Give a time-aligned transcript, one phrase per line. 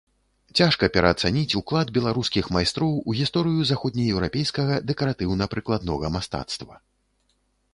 [0.59, 6.75] Цяжка пераацаніць уклад беларускіх майстроў у гісторыю заходнееўрапейскага дэкаратыўна-прыкладнога мастацтва.